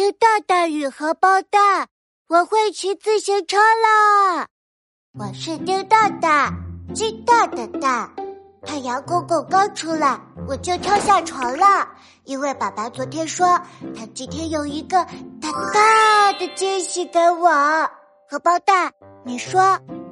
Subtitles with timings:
[0.00, 1.86] 丁大大与荷包蛋，
[2.26, 4.46] 我会骑自行车啦！
[5.12, 6.50] 我是丁大大，
[6.94, 8.10] 鸡大的蛋。
[8.64, 10.18] 太阳公公刚出来，
[10.48, 11.86] 我就跳下床了，
[12.24, 13.46] 因为爸爸昨天说
[13.94, 15.04] 他今天有一个
[15.38, 17.50] 大大的惊喜给我。
[18.26, 18.90] 荷包蛋，
[19.22, 19.60] 你说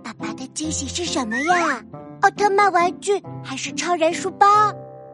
[0.05, 1.83] 爸爸的惊喜是什么呀？
[2.21, 4.47] 奥特曼玩具还是超人书包？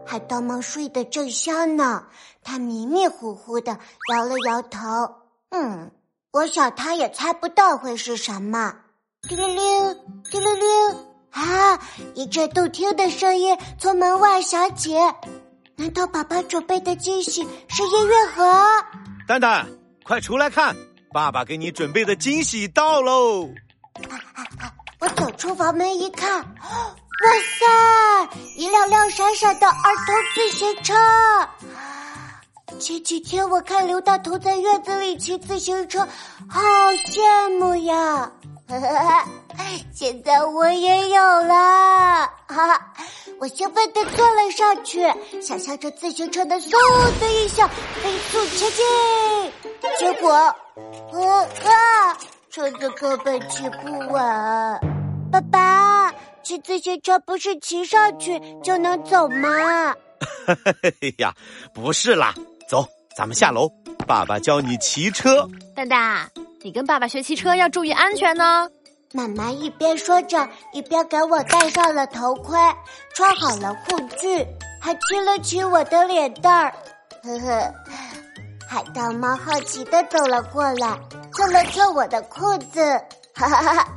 [0.06, 2.04] 海盗猫睡得正香呢，
[2.42, 3.78] 他迷迷糊糊的
[4.12, 4.78] 摇了摇头。
[5.50, 5.90] 嗯，
[6.32, 8.74] 我想他也猜不到会是什么。
[9.22, 9.96] 叮铃铃，
[10.30, 11.80] 叮铃铃，啊！
[12.14, 14.94] 一阵动听的声音从门外响起。
[15.76, 18.44] 难道爸爸准备的惊喜是音乐盒？
[19.26, 19.66] 蛋蛋，
[20.04, 20.76] 快出来看，
[21.12, 23.48] 爸爸给你准备的惊喜到喽！
[25.00, 26.46] 我走出房门一看，哇
[27.58, 27.66] 塞，
[28.56, 29.72] 一辆亮闪闪的儿
[30.06, 30.94] 童自行车。
[32.80, 36.00] 前几天我看刘大头在院子里骑自行车，
[36.48, 36.60] 好
[37.06, 38.30] 羡慕呀！
[39.94, 42.92] 现在我也有了，哈哈！
[43.38, 45.02] 我兴奋地坐了上去，
[45.40, 46.70] 想象着自行车的嗖
[47.20, 47.68] 的一下
[48.02, 49.52] 飞速前进，
[49.98, 50.32] 结果，
[51.12, 52.18] 呃啊，
[52.50, 54.20] 车子根本骑不稳。
[55.30, 55.93] 爸爸，
[56.44, 59.94] 骑自行车不是骑上去就能走吗？
[61.00, 61.34] 嘿 呀，
[61.74, 62.34] 不是啦，
[62.68, 62.86] 走，
[63.16, 63.68] 咱们下楼，
[64.06, 65.48] 爸爸教你骑车。
[65.74, 66.30] 蛋蛋，
[66.62, 68.68] 你跟爸爸学骑车要注意安全呢。
[69.12, 72.58] 妈妈一边说着，一边给我戴上了头盔，
[73.14, 74.46] 穿好了护具，
[74.80, 76.74] 还亲了亲我的脸蛋儿。
[77.22, 77.74] 呵呵，
[78.68, 80.98] 海盗猫好奇的走了过来，
[81.32, 82.82] 蹭了蹭我的裤子，
[83.34, 83.88] 哈哈哈，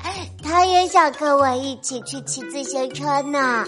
[0.48, 3.66] 它也想跟我一起去骑自行车呢。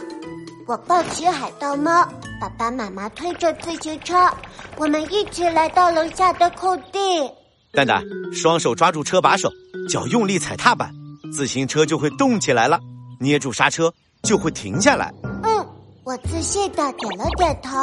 [0.65, 2.07] 我抱起海盗猫，
[2.39, 4.15] 爸爸妈妈推着自行车，
[4.77, 7.29] 我们一起来到楼下的空地。
[7.73, 8.01] 蛋蛋，
[8.33, 9.51] 双手抓住车把手，
[9.89, 10.89] 脚用力踩踏板。
[11.33, 12.79] 自行车就会动起来了，
[13.19, 13.93] 捏住刹车
[14.23, 15.13] 就会停下来。
[15.43, 15.67] 嗯，
[16.05, 17.77] 我自信的点了点头。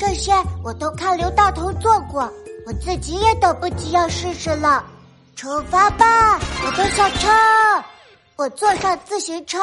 [0.00, 0.32] 这些
[0.64, 2.22] 我都看刘大头做过，
[2.66, 4.82] 我自己也等不及要试试了。
[5.36, 7.28] 出发吧，我的小车！
[8.36, 9.58] 我坐上自行车，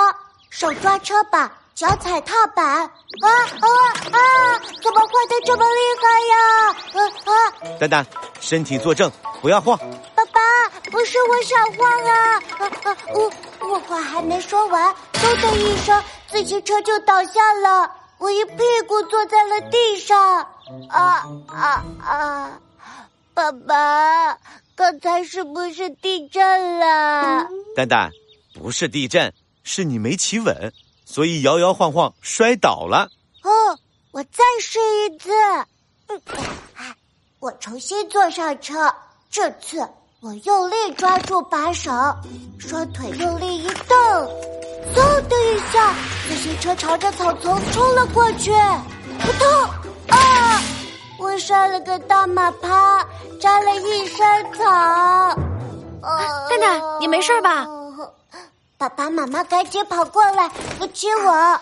[0.49, 2.65] 手抓车把，脚踩踏板。
[2.65, 2.89] 啊
[3.21, 3.67] 啊
[4.11, 4.61] 啊！
[4.81, 6.35] 怎么晃得这么厉害呀？
[6.93, 7.77] 啊啊！
[7.79, 8.05] 蛋蛋，
[8.39, 9.11] 身体坐正，
[9.41, 9.77] 不要晃。
[10.15, 10.39] 爸爸
[10.89, 12.41] 不是我想晃啊！
[12.59, 12.97] 啊啊！
[13.13, 13.31] 我
[13.67, 18.55] 我话还没说完，嗖的一声，自行车就倒下了，我一屁
[18.87, 20.47] 股坐在了地上。
[20.89, 22.51] 啊啊啊！
[23.33, 24.37] 爸爸，
[24.75, 27.47] 刚才是不是地震了？
[27.75, 28.09] 蛋蛋，
[28.53, 30.73] 不是地震，是你没骑稳，
[31.05, 33.09] 所以摇摇晃晃摔倒了。
[33.43, 33.79] 哦，
[34.11, 35.29] 我再试一次。
[36.07, 36.21] 嗯，
[37.39, 38.93] 我重新坐上车，
[39.29, 39.87] 这次。
[40.21, 41.91] 我用力抓住把手，
[42.59, 43.97] 双腿用力一蹬，
[44.93, 45.95] 嗖的一下，
[46.27, 48.51] 自行车朝着草丛冲了过去。
[49.19, 50.15] 扑通！
[50.15, 50.61] 啊！
[51.17, 53.03] 我摔了个大马趴，
[53.39, 55.35] 沾了一身草。
[56.49, 57.65] 蛋蛋，你没事吧？
[58.81, 61.61] 爸爸妈妈赶紧跑过来扶起我。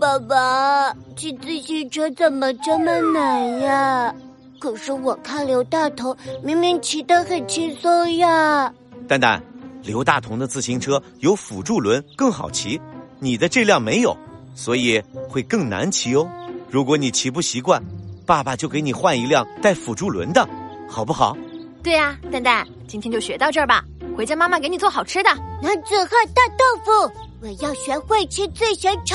[0.00, 4.14] 爸爸，骑自行车怎么这么难呀？
[4.58, 8.72] 可是我看刘大头明明骑得很轻松呀！
[9.06, 9.42] 蛋蛋，
[9.82, 12.80] 刘大同的自行车有辅助轮，更好骑，
[13.18, 14.16] 你的这辆没有，
[14.54, 16.26] 所以会更难骑哦。
[16.70, 17.82] 如果你骑不习惯，
[18.24, 20.48] 爸爸就给你换一辆带辅助轮的，
[20.88, 21.36] 好不好？
[21.82, 23.84] 对呀，蛋蛋，今天就学到这儿吧，
[24.16, 25.28] 回家妈妈给你做好吃的。
[25.60, 27.12] 男子汉大豆腐，
[27.42, 29.14] 我要学会骑自行车。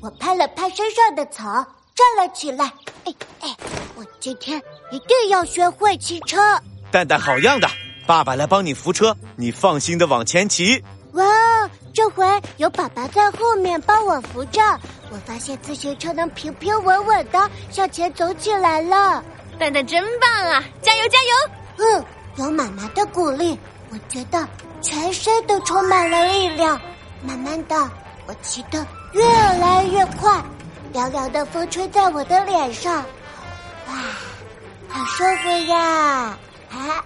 [0.00, 1.44] 我拍了拍身上的草，
[1.94, 2.64] 站了起来。
[3.04, 3.56] 哎哎。
[3.96, 6.38] 我今天一定要学会骑车。
[6.92, 7.68] 蛋蛋好样的，
[8.06, 10.80] 爸爸来帮你扶车，你放心的往前骑。
[11.14, 11.24] 哇，
[11.92, 12.24] 这回
[12.58, 14.60] 有爸爸在后面帮我扶着，
[15.10, 19.24] 我发现自行车能平平稳稳的向前走起来了。
[19.58, 21.50] 蛋蛋真棒啊，加油加油！
[21.78, 22.04] 嗯，
[22.36, 23.58] 有妈妈的鼓励，
[23.90, 24.46] 我觉得
[24.82, 26.80] 全身都充满了力量。
[27.22, 27.90] 慢慢的，
[28.26, 30.42] 我骑得越来越快，
[30.92, 32.94] 凉凉的风吹在我的脸上。
[33.88, 33.94] 哇，
[34.88, 36.38] 好舒服呀！
[36.70, 37.04] 啊，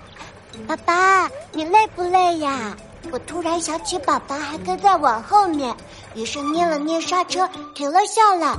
[0.67, 2.77] 爸爸，你累不累呀？
[3.11, 5.75] 我突然想起爸爸还跟在我后面，
[6.15, 8.57] 于是捏了捏刹车，停了下来。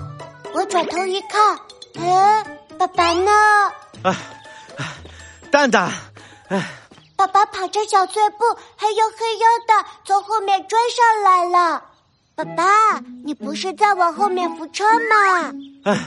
[0.54, 1.58] 我转头一看，
[1.96, 2.46] 嗯，
[2.78, 3.32] 爸爸呢？
[4.04, 4.16] 啊，
[5.52, 5.92] 蛋蛋，
[6.50, 6.62] 哎，
[7.24, 8.44] 爸爸跑着小碎步，
[8.76, 11.82] 黑呦黑呦的从后面追上来了。
[12.36, 15.54] 爸爸，你不是在我后面扶车吗？
[15.86, 15.98] 哎。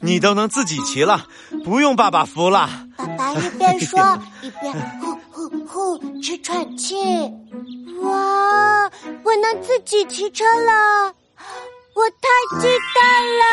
[0.00, 1.26] 你都能自己骑了，
[1.64, 2.68] 不用爸爸扶了。
[2.96, 6.94] 爸爸一边说 一边呼呼呼直喘气。
[8.00, 8.90] 哇，
[9.22, 11.12] 我能自己骑车了，
[11.94, 13.02] 我太激动
[13.38, 13.44] 了！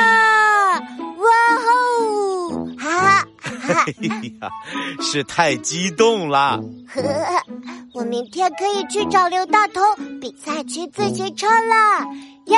[1.17, 1.27] 哇
[1.67, 2.67] 哦！
[2.79, 3.27] 哈哈，
[3.73, 3.93] 哎
[4.41, 4.49] 呀，
[5.01, 6.59] 是太激动了。
[7.93, 9.81] 我明天可以去找刘大头
[10.19, 12.07] 比赛骑自行车了，
[12.45, 12.57] 耶！